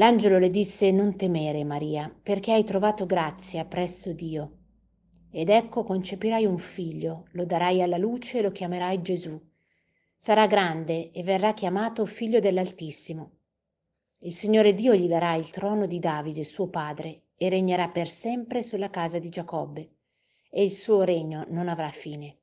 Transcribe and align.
L'angelo 0.00 0.38
le 0.38 0.48
disse 0.48 0.90
non 0.92 1.14
temere, 1.14 1.62
Maria, 1.62 2.10
perché 2.22 2.52
hai 2.52 2.64
trovato 2.64 3.04
grazia 3.04 3.66
presso 3.66 4.14
Dio. 4.14 4.52
Ed 5.30 5.50
ecco 5.50 5.84
concepirai 5.84 6.46
un 6.46 6.56
figlio, 6.56 7.26
lo 7.32 7.44
darai 7.44 7.82
alla 7.82 7.98
luce 7.98 8.38
e 8.38 8.40
lo 8.40 8.50
chiamerai 8.50 9.02
Gesù. 9.02 9.38
Sarà 10.16 10.46
grande 10.46 11.10
e 11.10 11.22
verrà 11.22 11.52
chiamato 11.52 12.06
figlio 12.06 12.40
dell'Altissimo. 12.40 13.32
Il 14.20 14.32
Signore 14.32 14.72
Dio 14.72 14.94
gli 14.94 15.06
darà 15.06 15.34
il 15.34 15.50
trono 15.50 15.84
di 15.84 15.98
Davide, 15.98 16.44
suo 16.44 16.68
padre, 16.68 17.24
e 17.36 17.50
regnerà 17.50 17.90
per 17.90 18.08
sempre 18.08 18.62
sulla 18.62 18.88
casa 18.88 19.18
di 19.18 19.28
Giacobbe, 19.28 19.96
e 20.48 20.64
il 20.64 20.72
suo 20.72 21.02
regno 21.02 21.44
non 21.50 21.68
avrà 21.68 21.90
fine. 21.90 22.38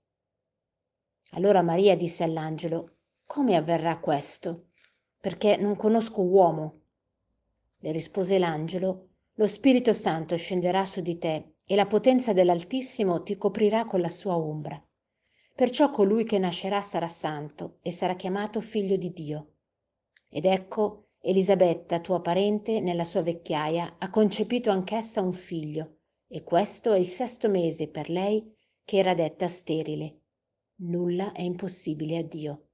Allora 1.32 1.64
Maria 1.64 1.98
disse 1.98 2.24
all'angelo, 2.24 2.98
Come 3.26 3.56
avverrà 3.56 3.98
questo? 3.98 4.68
Perché 5.20 5.58
non 5.58 5.76
conosco 5.76 6.22
uomo. 6.22 6.82
Le 7.80 7.92
rispose 7.92 8.40
l'angelo, 8.40 9.10
lo 9.36 9.48
Spirito 9.48 9.94
Santo 9.94 10.36
scenderà 10.36 10.86
su 10.86 11.02
di 11.02 11.18
te 11.18 11.58
e 11.64 11.76
la 11.76 11.86
potenza 11.86 12.34
dell'Altissimo 12.34 13.22
ti 13.22 13.38
coprirà 13.38 13.86
con 13.86 14.02
la 14.02 14.10
sua 14.10 14.38
ombra. 14.38 14.82
Perciò 15.54 15.92
colui 15.92 16.24
che 16.24 16.40
nascerà 16.40 16.82
sarà 16.82 17.08
santo 17.08 17.78
e 17.82 17.92
sarà 17.92 18.16
chiamato 18.16 18.62
figlio 18.62 18.96
di 18.96 19.12
Dio. 19.12 19.54
Ed 20.30 20.46
ecco, 20.46 21.10
Elisabetta, 21.20 22.00
tua 22.00 22.22
parente, 22.22 22.80
nella 22.80 23.04
sua 23.04 23.22
vecchiaia, 23.22 23.96
ha 23.98 24.10
concepito 24.10 24.70
anch'essa 24.70 25.22
un 25.22 25.34
figlio, 25.34 25.98
e 26.28 26.44
questo 26.44 26.94
è 26.94 26.98
il 26.98 27.06
sesto 27.06 27.50
mese 27.50 27.88
per 27.88 28.10
lei 28.10 28.56
che 28.84 28.98
era 28.98 29.14
detta 29.14 29.48
sterile. 29.48 30.22
Nulla 30.82 31.32
è 31.32 31.42
impossibile 31.42 32.18
a 32.18 32.24
Dio. 32.24 32.67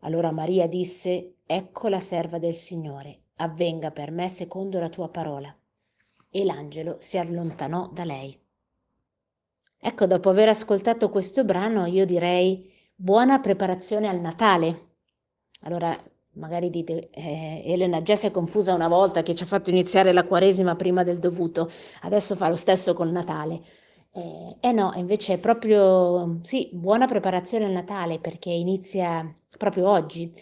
Allora 0.00 0.30
Maria 0.30 0.66
disse, 0.66 1.34
Ecco 1.46 1.88
la 1.88 2.00
serva 2.00 2.38
del 2.38 2.54
Signore, 2.54 3.22
avvenga 3.36 3.90
per 3.90 4.10
me 4.10 4.28
secondo 4.28 4.78
la 4.78 4.90
tua 4.90 5.08
parola. 5.08 5.54
E 6.30 6.44
l'angelo 6.44 6.96
si 7.00 7.16
allontanò 7.16 7.88
da 7.90 8.04
lei. 8.04 8.38
Ecco, 9.80 10.06
dopo 10.06 10.28
aver 10.28 10.48
ascoltato 10.48 11.08
questo 11.08 11.44
brano, 11.44 11.86
io 11.86 12.04
direi 12.04 12.70
buona 12.94 13.38
preparazione 13.38 14.08
al 14.08 14.20
Natale. 14.20 14.88
Allora, 15.62 15.96
magari 16.32 16.68
dite, 16.68 17.08
eh, 17.10 17.62
Elena 17.64 18.02
già 18.02 18.14
si 18.14 18.26
è 18.26 18.30
confusa 18.30 18.74
una 18.74 18.88
volta 18.88 19.22
che 19.22 19.34
ci 19.34 19.44
ha 19.44 19.46
fatto 19.46 19.70
iniziare 19.70 20.12
la 20.12 20.24
Quaresima 20.24 20.76
prima 20.76 21.02
del 21.02 21.18
dovuto, 21.18 21.70
adesso 22.02 22.36
fa 22.36 22.48
lo 22.48 22.56
stesso 22.56 22.92
col 22.92 23.10
Natale. 23.10 23.62
Eh, 24.12 24.56
eh 24.60 24.72
no, 24.72 24.92
invece 24.96 25.34
è 25.34 25.38
proprio, 25.38 26.40
sì, 26.42 26.68
buona 26.72 27.06
preparazione 27.06 27.64
al 27.66 27.70
Natale 27.72 28.18
perché 28.18 28.50
inizia 28.50 29.32
proprio 29.56 29.88
oggi. 29.88 30.32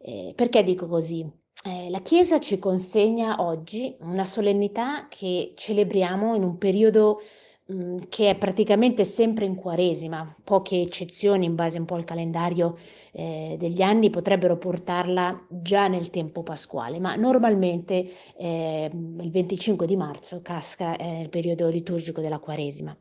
Eh, 0.00 0.32
perché 0.34 0.62
dico 0.62 0.86
così? 0.88 1.24
Eh, 1.64 1.88
la 1.90 2.00
Chiesa 2.00 2.40
ci 2.40 2.58
consegna 2.58 3.40
oggi 3.40 3.96
una 4.00 4.24
solennità 4.24 5.06
che 5.08 5.52
celebriamo 5.54 6.34
in 6.34 6.42
un 6.42 6.58
periodo 6.58 7.20
mh, 7.66 7.74
mm, 7.74 7.98
che 8.08 8.30
è 8.30 8.36
praticamente 8.36 9.04
sempre 9.04 9.44
in 9.44 9.54
Quaresima, 9.54 10.34
poche 10.42 10.80
eccezioni 10.80 11.44
in 11.44 11.54
base 11.54 11.78
un 11.78 11.84
po' 11.84 11.94
al 11.94 12.04
calendario 12.04 12.76
eh, 13.12 13.56
degli 13.58 13.82
anni 13.82 14.10
potrebbero 14.10 14.58
portarla 14.58 15.46
già 15.48 15.86
nel 15.88 16.10
tempo 16.10 16.42
pasquale, 16.42 16.98
ma 16.98 17.14
normalmente 17.16 18.10
eh, 18.36 18.90
il 18.92 19.30
25 19.30 19.86
di 19.86 19.96
marzo 19.96 20.40
casca 20.42 20.96
eh, 20.96 21.20
il 21.20 21.28
periodo 21.28 21.68
liturgico 21.68 22.20
della 22.20 22.38
Quaresima. 22.40 22.96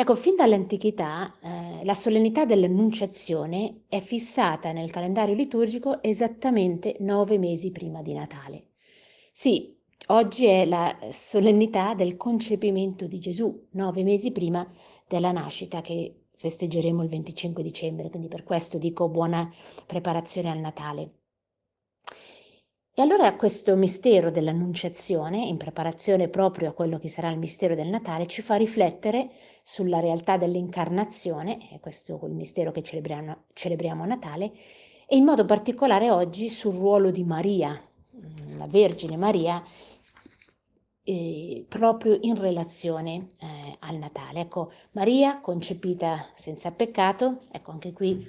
Ecco, 0.00 0.14
fin 0.16 0.34
dall'antichità 0.34 1.36
eh, 1.42 1.84
la 1.84 1.92
solennità 1.92 2.46
dell'Annunciazione 2.46 3.82
è 3.86 4.00
fissata 4.00 4.72
nel 4.72 4.90
calendario 4.90 5.34
liturgico 5.34 6.02
esattamente 6.02 6.96
nove 7.00 7.36
mesi 7.36 7.70
prima 7.70 8.00
di 8.00 8.14
Natale. 8.14 8.68
Sì, 9.30 9.76
oggi 10.06 10.46
è 10.46 10.64
la 10.64 10.96
solennità 11.12 11.92
del 11.92 12.16
concepimento 12.16 13.06
di 13.06 13.18
Gesù, 13.18 13.66
nove 13.72 14.02
mesi 14.02 14.32
prima 14.32 14.66
della 15.06 15.32
nascita 15.32 15.82
che 15.82 16.28
festeggeremo 16.34 17.02
il 17.02 17.10
25 17.10 17.62
dicembre, 17.62 18.08
quindi 18.08 18.28
per 18.28 18.42
questo 18.42 18.78
dico 18.78 19.10
buona 19.10 19.52
preparazione 19.84 20.50
al 20.50 20.60
Natale. 20.60 21.19
E 22.92 23.02
allora 23.02 23.34
questo 23.36 23.76
mistero 23.76 24.30
dell'Annunciazione, 24.30 25.46
in 25.46 25.56
preparazione 25.56 26.28
proprio 26.28 26.70
a 26.70 26.72
quello 26.72 26.98
che 26.98 27.08
sarà 27.08 27.30
il 27.30 27.38
mistero 27.38 27.74
del 27.74 27.86
Natale, 27.86 28.26
ci 28.26 28.42
fa 28.42 28.56
riflettere 28.56 29.30
sulla 29.62 30.00
realtà 30.00 30.36
dell'incarnazione, 30.36 31.72
e 31.72 31.78
questo 31.78 32.20
è 32.20 32.26
il 32.26 32.34
mistero 32.34 32.72
che 32.72 32.82
celebriamo, 32.82 33.44
celebriamo 33.52 34.02
a 34.02 34.06
Natale, 34.06 34.52
e 35.06 35.16
in 35.16 35.24
modo 35.24 35.44
particolare 35.44 36.10
oggi 36.10 36.48
sul 36.48 36.74
ruolo 36.74 37.10
di 37.10 37.22
Maria, 37.24 37.80
la 38.58 38.66
Vergine 38.66 39.16
Maria, 39.16 39.62
eh, 41.02 41.64
proprio 41.68 42.18
in 42.20 42.38
relazione 42.38 43.30
eh, 43.38 43.76
al 43.78 43.96
Natale. 43.96 44.40
Ecco, 44.40 44.72
Maria 44.92 45.40
concepita 45.40 46.26
senza 46.34 46.70
peccato, 46.72 47.42
ecco 47.50 47.70
anche 47.70 47.92
qui 47.92 48.26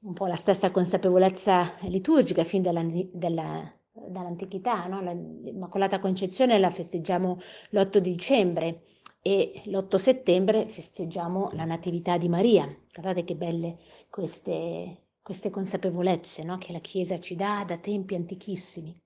un 0.00 0.12
po' 0.12 0.26
la 0.26 0.36
stessa 0.36 0.70
consapevolezza 0.70 1.74
liturgica 1.82 2.42
fin 2.44 2.62
dalla, 2.62 2.84
dalla 3.12 3.72
dall'antichità, 3.92 4.86
no? 4.86 5.00
l'Immacolata 5.02 5.98
Concezione 5.98 6.58
la 6.58 6.70
festeggiamo 6.70 7.38
l'8 7.70 7.98
dicembre 7.98 8.82
e 9.20 9.62
l'8 9.66 9.96
settembre 9.96 10.66
festeggiamo 10.66 11.50
la 11.52 11.64
Natività 11.64 12.16
di 12.16 12.28
Maria. 12.28 12.66
Guardate 12.92 13.24
che 13.24 13.36
belle 13.36 13.78
queste, 14.08 15.08
queste 15.22 15.50
consapevolezze 15.50 16.42
no? 16.42 16.58
che 16.58 16.72
la 16.72 16.80
Chiesa 16.80 17.18
ci 17.18 17.36
dà 17.36 17.64
da 17.66 17.76
tempi 17.76 18.14
antichissimi. 18.14 18.98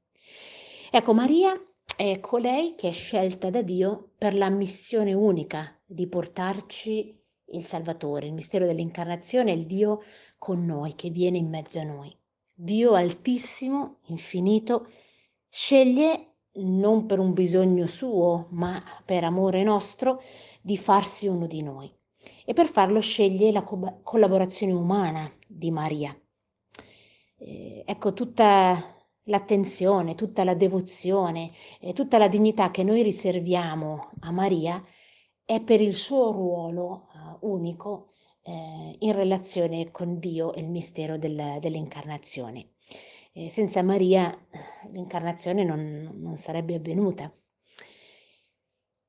Ecco, 0.91 1.13
Maria 1.13 1.53
è 1.97 2.21
colei 2.21 2.75
che 2.77 2.89
è 2.89 2.93
scelta 2.93 3.51
da 3.51 3.63
Dio 3.63 4.13
per 4.17 4.35
la 4.35 4.49
missione 4.51 5.13
unica 5.13 5.79
di 5.85 6.07
portarci 6.07 7.21
il 7.51 7.63
Salvatore, 7.63 8.27
il 8.27 8.33
mistero 8.33 8.67
dell'incarnazione, 8.67 9.53
il 9.53 9.67
Dio 9.67 10.01
con 10.39 10.65
noi, 10.65 10.95
che 10.95 11.11
viene 11.11 11.39
in 11.39 11.49
mezzo 11.49 11.79
a 11.79 11.85
noi. 11.85 12.17
Dio 12.59 12.95
altissimo, 12.95 13.99
infinito, 14.07 14.89
sceglie 15.51 16.37
non 16.55 17.05
per 17.05 17.19
un 17.19 17.35
bisogno 17.35 17.87
suo, 17.87 18.47
ma 18.53 18.83
per 19.05 19.25
amore 19.25 19.63
nostro, 19.63 20.23
di 20.63 20.79
farsi 20.79 21.27
uno 21.27 21.47
di 21.47 21.63
noi. 21.63 21.95
E 22.47 22.55
per 22.55 22.67
farlo 22.67 23.01
sceglie 23.01 23.53
la 23.53 23.63
co- 23.63 24.01
collaborazione 24.03 24.73
umana 24.73 25.31
di 25.47 25.71
Maria. 25.71 26.19
Eh, 27.37 27.83
ecco 27.85 28.15
tutta 28.15 28.75
l'attenzione, 29.25 30.15
tutta 30.15 30.43
la 30.43 30.55
devozione 30.55 31.53
e 31.79 31.93
tutta 31.93 32.17
la 32.17 32.29
dignità 32.29 32.71
che 32.71 32.85
noi 32.85 33.03
riserviamo 33.03 34.13
a 34.21 34.31
Maria 34.31 34.83
è 35.45 35.61
per 35.61 35.83
il 35.83 35.95
suo 35.95 36.33
ruolo 36.33 37.09
uh, 37.13 37.51
unico 37.51 38.13
eh, 38.47 38.97
in 39.01 39.13
relazione 39.13 39.91
con 39.91 40.19
Dio 40.19 40.55
e 40.55 40.61
il 40.61 40.69
mistero 40.69 41.19
del, 41.19 41.59
dell'incarnazione. 41.61 42.71
Eh, 43.33 43.51
senza 43.51 43.83
Maria 43.83 44.33
l'incarnazione 44.93 45.65
non, 45.65 46.11
non 46.15 46.37
sarebbe 46.37 46.77
avvenuta. 46.77 47.31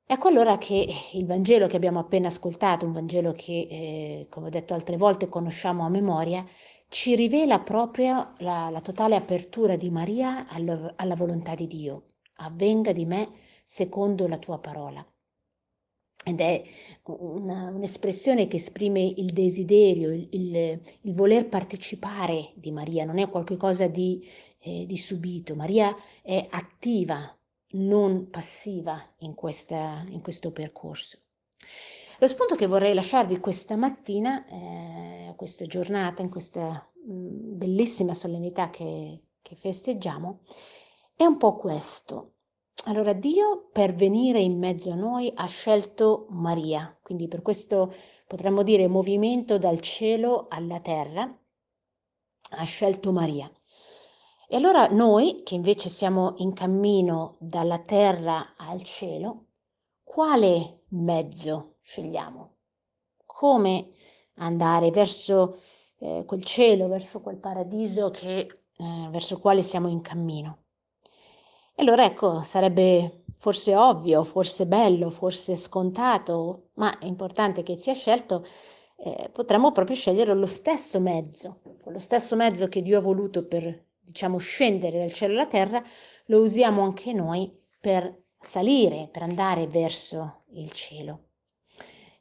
Ecco 0.09 0.27
allora 0.29 0.57
che 0.57 0.87
il 1.13 1.25
Vangelo 1.25 1.67
che 1.67 1.75
abbiamo 1.75 1.99
appena 1.99 2.27
ascoltato, 2.27 2.85
un 2.85 2.93
Vangelo 2.93 3.33
che, 3.33 3.67
eh, 3.69 4.27
come 4.29 4.47
ho 4.47 4.49
detto 4.49 4.73
altre 4.73 4.97
volte, 4.97 5.27
conosciamo 5.27 5.85
a 5.85 5.89
memoria, 5.89 6.45
ci 6.89 7.15
rivela 7.15 7.59
proprio 7.59 8.33
la, 8.39 8.69
la 8.69 8.81
totale 8.81 9.15
apertura 9.15 9.75
di 9.75 9.89
Maria 9.89 10.47
alla, 10.47 10.93
alla, 10.95 11.15
volontà 11.15 11.55
di 11.55 11.67
Dio. 11.67 12.05
Avvenga 12.37 12.93
di 12.93 13.05
me 13.05 13.29
secondo 13.65 14.27
la 14.27 14.37
tua 14.37 14.59
parola 14.59 15.05
ed 16.23 16.41
è 16.41 16.61
una, 17.03 17.69
un'espressione 17.69 18.47
che 18.47 18.57
esprime 18.57 19.01
il 19.01 19.31
desiderio, 19.31 20.11
il, 20.11 20.27
il, 20.31 20.81
il, 21.01 21.13
voler 21.13 21.47
partecipare 21.47 22.51
di 22.55 22.71
Maria, 22.71 23.05
non 23.05 23.17
è 23.17 23.29
qualcosa 23.29 23.87
di, 23.87 24.27
eh, 24.59 24.85
di 24.85 24.97
subito. 24.97 25.55
Maria 25.55 25.95
è 26.21 26.45
attiva, 26.49 27.33
non 27.71 28.29
passiva 28.29 29.01
in, 29.19 29.35
questa, 29.35 30.03
in, 30.09 30.21
questo 30.21 30.51
percorso. 30.51 31.19
Lo 32.19 32.27
spunto 32.27 32.55
che 32.55 32.67
vorrei 32.67 32.93
lasciarvi 32.93 33.39
questa 33.39 33.75
mattina, 33.75 34.45
eh, 34.47 35.33
questa 35.35 35.65
giornata, 35.65 36.21
in 36.21 36.29
questa 36.29 36.89
mh, 37.05 37.57
bellissima 37.57 38.13
solennità 38.13 38.69
che, 38.69 39.21
che 39.41 39.55
festeggiamo 39.55 40.41
è 41.15 41.25
un 41.25 41.37
po' 41.37 41.55
questo. 41.55 42.33
Allora 42.85 43.13
Dio 43.13 43.67
per 43.71 43.93
venire 43.93 44.39
in 44.39 44.57
mezzo 44.57 44.91
a 44.91 44.95
noi 44.95 45.31
ha 45.35 45.45
scelto 45.45 46.27
Maria, 46.29 46.97
quindi 47.01 47.27
per 47.27 47.41
questo 47.41 47.93
potremmo 48.25 48.63
dire 48.63 48.87
movimento 48.87 49.57
dal 49.57 49.81
cielo 49.81 50.47
alla 50.49 50.79
terra, 50.79 51.23
ha 52.49 52.63
scelto 52.63 53.11
Maria. 53.11 53.51
E 54.47 54.55
allora 54.55 54.87
noi, 54.87 55.41
che 55.43 55.55
invece 55.55 55.89
siamo 55.89 56.35
in 56.37 56.53
cammino 56.53 57.35
dalla 57.39 57.79
terra 57.79 58.53
al 58.55 58.81
cielo, 58.83 59.47
quale 60.03 60.83
mezzo 60.89 61.79
scegliamo? 61.81 62.55
Come 63.25 63.89
andare 64.35 64.91
verso 64.91 65.59
eh, 65.99 66.23
quel 66.25 66.43
cielo, 66.45 66.87
verso 66.87 67.19
quel 67.19 67.37
paradiso 67.37 68.09
che, 68.11 68.37
eh, 68.77 69.07
verso 69.09 69.33
il 69.33 69.39
quale 69.41 69.61
siamo 69.61 69.89
in 69.89 69.99
cammino? 69.99 70.66
E 71.79 71.83
allora 71.83 72.05
ecco, 72.05 72.41
sarebbe 72.41 73.25
forse 73.35 73.75
ovvio, 73.75 74.23
forse 74.23 74.65
bello, 74.65 75.11
forse 75.11 75.55
scontato, 75.55 76.69
ma 76.73 76.97
è 76.97 77.05
importante 77.05 77.61
che 77.61 77.77
sia 77.77 77.93
scelto, 77.93 78.43
eh, 78.95 79.29
potremmo 79.31 79.71
proprio 79.71 79.95
scegliere 79.95 80.33
lo 80.33 80.47
stesso 80.47 80.99
mezzo, 80.99 81.59
lo 81.85 81.99
stesso 81.99 82.35
mezzo 82.35 82.67
che 82.67 82.81
Dio 82.81 82.97
ha 82.97 83.01
voluto 83.01 83.45
per 83.45 83.85
diciamo 83.99 84.39
scendere 84.39 84.97
dal 84.97 85.13
cielo 85.13 85.33
alla 85.33 85.45
terra, 85.45 85.83
lo 86.25 86.41
usiamo 86.41 86.81
anche 86.81 87.13
noi 87.13 87.55
per 87.79 88.23
salire, 88.39 89.07
per 89.11 89.21
andare 89.21 89.67
verso 89.67 90.45
il 90.53 90.71
cielo. 90.71 91.25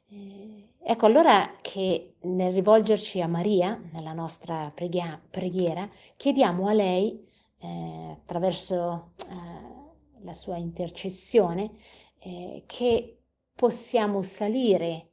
Eh, 0.09 0.73
ecco 0.83 1.07
allora 1.07 1.55
che 1.61 2.17
nel 2.21 2.53
rivolgerci 2.53 3.21
a 3.21 3.27
Maria, 3.27 3.81
nella 3.91 4.13
nostra 4.13 4.71
preghia- 4.71 5.19
preghiera, 5.31 5.89
chiediamo 6.15 6.67
a 6.67 6.73
lei, 6.73 7.25
eh, 7.59 8.09
attraverso 8.11 9.13
eh, 9.29 10.23
la 10.23 10.33
sua 10.33 10.57
intercessione, 10.57 11.71
eh, 12.19 12.63
che 12.65 13.19
possiamo 13.53 14.21
salire 14.21 15.11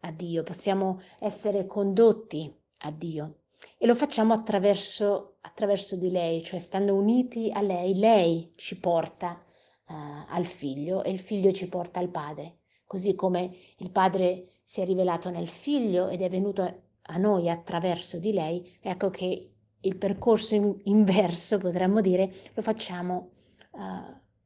a 0.00 0.12
Dio, 0.12 0.42
possiamo 0.42 1.00
essere 1.18 1.66
condotti 1.66 2.52
a 2.78 2.90
Dio. 2.90 3.36
E 3.78 3.86
lo 3.86 3.94
facciamo 3.94 4.32
attraverso, 4.32 5.36
attraverso 5.42 5.96
di 5.96 6.10
lei, 6.10 6.42
cioè 6.42 6.58
stando 6.58 6.94
uniti 6.94 7.50
a 7.52 7.60
lei, 7.60 7.94
lei 7.94 8.52
ci 8.56 8.78
porta 8.78 9.40
uh, 9.88 9.94
al 10.28 10.46
figlio 10.46 11.04
e 11.04 11.10
il 11.10 11.18
figlio 11.18 11.52
ci 11.52 11.68
porta 11.68 12.00
al 12.00 12.08
padre, 12.08 12.58
così 12.86 13.14
come 13.14 13.54
il 13.76 13.90
padre 13.90 14.62
si 14.64 14.80
è 14.80 14.84
rivelato 14.84 15.30
nel 15.30 15.48
figlio 15.48 16.08
ed 16.08 16.22
è 16.22 16.28
venuto 16.28 16.82
a 17.02 17.16
noi 17.18 17.48
attraverso 17.48 18.18
di 18.18 18.32
lei, 18.32 18.78
ecco 18.80 19.10
che 19.10 19.51
il 19.82 19.96
percorso 19.96 20.54
in, 20.54 20.74
inverso, 20.84 21.58
potremmo 21.58 22.00
dire, 22.00 22.32
lo 22.54 22.62
facciamo 22.62 23.30
uh, 23.72 23.80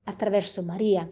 attraverso 0.05 0.63
Maria, 0.63 1.11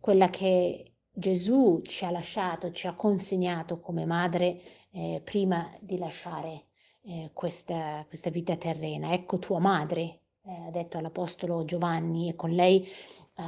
quella 0.00 0.30
che 0.30 0.92
Gesù 1.10 1.80
ci 1.82 2.04
ha 2.04 2.10
lasciato, 2.10 2.70
ci 2.70 2.86
ha 2.86 2.94
consegnato 2.94 3.80
come 3.80 4.04
madre 4.04 4.60
eh, 4.92 5.20
prima 5.24 5.68
di 5.80 5.98
lasciare 5.98 6.66
eh, 7.02 7.30
questa, 7.32 8.04
questa, 8.06 8.30
vita 8.30 8.56
terrena. 8.56 9.12
Ecco 9.12 9.38
tua 9.38 9.58
madre, 9.58 10.20
eh, 10.44 10.66
ha 10.66 10.70
detto 10.70 10.98
all'Apostolo 10.98 11.64
Giovanni, 11.64 12.28
e 12.28 12.36
con 12.36 12.50
lei, 12.50 12.86
eh, 12.86 13.42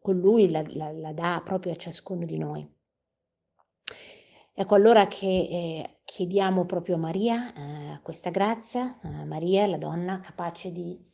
con 0.00 0.18
lui 0.18 0.50
la, 0.50 0.64
la, 0.68 0.92
la, 0.92 1.12
dà 1.12 1.42
proprio 1.44 1.72
a 1.72 1.76
ciascuno 1.76 2.24
di 2.24 2.38
noi. 2.38 2.66
Ecco 4.54 4.74
allora 4.74 5.06
che 5.06 5.26
eh, 5.26 5.98
chiediamo 6.04 6.66
proprio 6.66 6.96
a 6.96 6.98
Maria 6.98 7.52
eh, 7.54 8.00
questa 8.02 8.30
grazia, 8.30 8.98
a 9.02 9.24
Maria, 9.24 9.66
la 9.66 9.78
donna 9.78 10.20
capace 10.20 10.70
di 10.72 11.10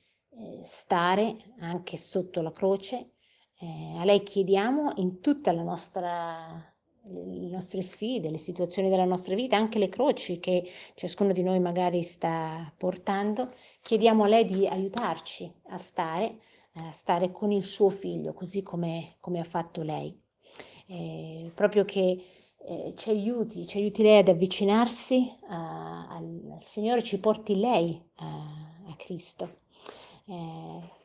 stare 0.63 1.37
anche 1.59 1.97
sotto 1.97 2.43
la 2.43 2.53
croce, 2.53 3.13
a 3.99 4.05
lei 4.05 4.23
chiediamo 4.23 4.93
in 4.97 5.21
nostra 5.65 6.77
le 7.11 7.49
nostre 7.49 7.83
sfide, 7.83 8.31
le 8.31 8.39
situazioni 8.39 8.89
della 8.91 9.05
nostra 9.05 9.35
vita, 9.35 9.57
anche 9.57 9.79
le 9.79 9.89
croci 9.89 10.39
che 10.39 10.69
ciascuno 10.95 11.33
di 11.33 11.43
noi 11.43 11.59
magari 11.59 12.03
sta 12.03 12.71
portando, 12.77 13.55
chiediamo 13.83 14.25
a 14.25 14.29
lei 14.29 14.45
di 14.45 14.67
aiutarci 14.67 15.51
a 15.69 15.79
stare, 15.79 16.41
a 16.75 16.93
stare 16.93 17.31
con 17.31 17.51
il 17.51 17.65
suo 17.65 17.89
figlio, 17.89 18.35
così 18.35 18.63
come, 18.63 19.17
come 19.21 19.41
ha 19.41 19.45
fatto 19.45 19.83
lei. 19.83 20.15
Eh, 20.87 21.51
proprio 21.55 21.85
che 21.85 22.23
eh, 22.67 22.95
ci 22.97 23.11
aiuti, 23.11 23.67
ci 23.67 23.79
aiuti 23.79 24.03
lei 24.03 24.19
ad 24.19 24.29
avvicinarsi 24.29 25.33
uh, 25.43 25.47
al, 25.49 26.41
al, 26.53 26.63
Signore, 26.63 27.03
ci 27.03 27.19
porti 27.19 27.59
lei 27.59 28.01
uh, 28.19 28.91
a 28.91 28.95
Cristo. 28.97 29.61
Eh, 30.27 30.97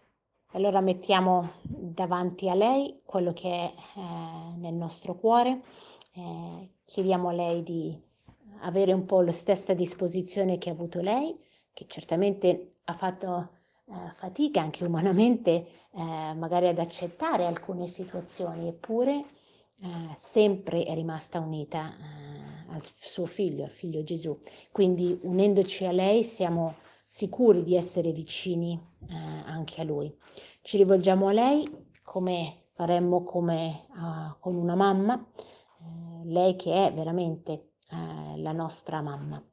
allora 0.52 0.82
mettiamo 0.82 1.54
davanti 1.64 2.50
a 2.50 2.54
lei 2.56 3.02
quello 3.06 3.32
che 3.32 3.50
è 3.50 3.74
eh, 3.96 4.58
nel 4.58 4.74
nostro 4.74 5.16
cuore 5.16 5.62
eh, 6.14 6.70
chiediamo 6.84 7.30
a 7.30 7.32
lei 7.32 7.64
di 7.64 7.98
avere 8.62 8.92
un 8.92 9.06
po' 9.06 9.22
la 9.22 9.32
stessa 9.32 9.74
disposizione 9.74 10.58
che 10.58 10.70
ha 10.70 10.74
avuto 10.74 11.02
lei, 11.02 11.36
che 11.72 11.86
certamente 11.88 12.76
ha 12.84 12.94
fatto 12.94 13.50
fatica 14.16 14.62
anche 14.62 14.86
umanamente 14.86 15.68
magari 15.92 16.68
ad 16.68 16.80
accettare 16.80 17.46
alcune 17.46 17.88
situazioni, 17.88 18.68
eppure 18.68 19.26
eh, 19.84 20.14
sempre 20.16 20.86
è 20.86 20.94
rimasta 20.94 21.40
unita 21.40 21.92
eh, 21.92 22.74
al 22.74 22.82
suo 22.82 23.26
figlio, 23.26 23.66
al 23.66 23.70
figlio 23.70 24.02
Gesù. 24.04 24.40
Quindi 24.72 25.20
unendoci 25.24 25.86
a 25.86 25.92
lei 25.92 26.24
siamo 26.24 26.76
sicuri 27.06 27.64
di 27.64 27.76
essere 27.76 28.14
vicini 28.14 28.80
eh, 29.10 29.16
anche 29.46 29.82
a 29.82 29.84
lui. 29.84 30.16
Ci 30.62 30.78
rivolgiamo 30.78 31.28
a 31.28 31.34
lei 31.34 31.70
come 32.02 32.68
faremmo 32.74 33.24
come 33.24 33.88
uh, 33.90 34.40
con 34.40 34.56
una 34.56 34.76
mamma, 34.76 35.16
eh, 35.16 36.26
lei 36.26 36.56
che 36.56 36.88
è 36.88 36.94
veramente 36.94 37.74
eh, 37.90 38.38
la 38.38 38.52
nostra 38.54 39.02
mamma. 39.02 39.44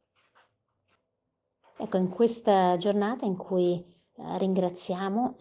Ecco, 1.77 1.97
in 1.97 2.09
questa 2.09 2.77
giornata 2.77 3.25
in 3.25 3.37
cui 3.37 3.85
ringraziamo, 4.15 5.37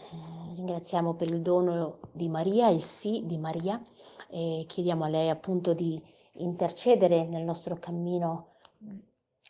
ringraziamo 0.60 1.14
per 1.14 1.30
il 1.30 1.42
dono 1.42 2.00
di 2.12 2.28
Maria, 2.28 2.68
il 2.70 2.84
sì 2.84 3.24
di 3.26 3.38
Maria, 3.38 3.82
e 4.30 4.66
chiediamo 4.68 5.06
a 5.06 5.08
lei 5.08 5.30
appunto 5.30 5.74
di 5.74 6.00
intercedere 6.34 7.26
nel 7.26 7.46
nostro 7.46 7.78
cammino 7.80 8.48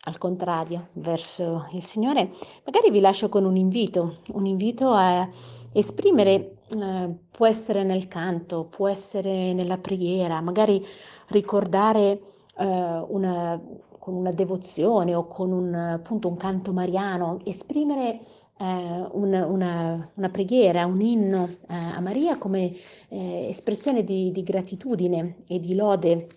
al 0.04 0.16
contrario 0.16 0.88
verso 0.94 1.66
il 1.72 1.82
Signore, 1.82 2.30
magari 2.64 2.90
vi 2.90 3.00
lascio 3.00 3.28
con 3.28 3.44
un 3.44 3.56
invito, 3.56 4.18
un 4.32 4.46
invito 4.46 4.92
a 4.92 5.28
esprimere, 5.72 6.58
eh, 6.74 7.14
può 7.30 7.46
essere 7.46 7.82
nel 7.82 8.08
canto, 8.08 8.64
può 8.64 8.88
essere 8.88 9.52
nella 9.52 9.78
preghiera, 9.78 10.40
magari 10.40 10.84
ricordare 11.28 12.20
eh, 12.56 13.04
una, 13.08 13.60
con 13.98 14.14
una 14.14 14.32
devozione 14.32 15.14
o 15.14 15.26
con 15.26 15.52
un, 15.52 15.74
appunto, 15.74 16.28
un 16.28 16.36
canto 16.36 16.72
mariano, 16.72 17.40
esprimere 17.44 18.20
eh, 18.60 19.08
una, 19.12 19.46
una, 19.46 20.10
una, 20.14 20.28
preghiera, 20.28 20.84
un 20.84 21.00
inno 21.00 21.48
eh, 21.68 21.74
a 21.74 22.00
Maria 22.00 22.36
come 22.36 22.74
eh, 23.08 23.46
espressione 23.48 24.04
di, 24.04 24.30
di, 24.30 24.42
gratitudine 24.42 25.36
e 25.48 25.58
di 25.58 25.74
lode 25.74 26.28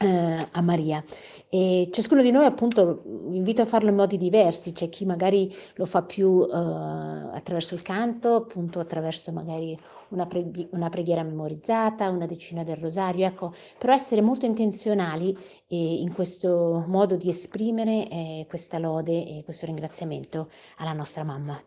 eh, 0.00 0.48
a 0.50 0.62
Maria. 0.62 1.04
E 1.48 1.88
ciascuno 1.92 2.22
di 2.22 2.30
noi 2.30 2.46
appunto 2.46 3.02
invito 3.32 3.62
a 3.62 3.66
farlo 3.66 3.90
in 3.90 3.96
modi 3.96 4.16
diversi, 4.16 4.72
c'è 4.72 4.88
chi 4.88 5.04
magari 5.04 5.54
lo 5.74 5.84
fa 5.84 6.02
più 6.02 6.42
eh, 6.42 6.56
attraverso 6.56 7.74
il 7.74 7.82
canto, 7.82 8.34
appunto 8.34 8.80
attraverso 8.80 9.32
magari 9.32 9.78
una, 10.08 10.26
pre- 10.26 10.68
una, 10.70 10.88
preghiera 10.88 11.22
memorizzata, 11.22 12.08
una 12.08 12.26
decina 12.26 12.64
del 12.64 12.76
rosario, 12.76 13.26
ecco, 13.26 13.52
però 13.78 13.92
essere 13.92 14.22
molto 14.22 14.46
intenzionali 14.46 15.36
eh, 15.66 15.76
in 15.76 16.12
questo 16.14 16.84
modo 16.86 17.16
di 17.16 17.28
esprimere 17.28 18.08
eh, 18.08 18.46
questa 18.48 18.78
lode 18.78 19.26
e 19.26 19.42
questo 19.44 19.66
ringraziamento 19.66 20.48
alla 20.78 20.92
nostra 20.92 21.24
mamma. 21.24 21.60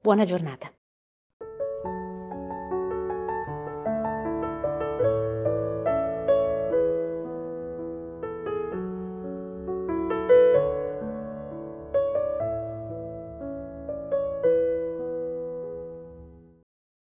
Buona 0.00 0.24
giornata. 0.24 0.70